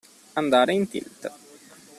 Andare 0.41 0.73
in 0.73 0.89
tilt. 0.89 1.29